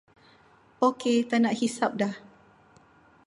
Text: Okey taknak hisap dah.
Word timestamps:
Okey 0.87 1.17
taknak 1.29 1.53
hisap 1.61 1.91
dah. 2.01 2.15